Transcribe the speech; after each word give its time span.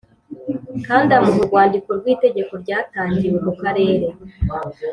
kandi 0.87 1.09
amuha 1.17 1.37
urwandiko 1.41 1.89
rw 1.99 2.05
itegeko 2.13 2.53
ryatangiwe 2.63 3.37
ku 3.45 3.51
karere 3.61 4.07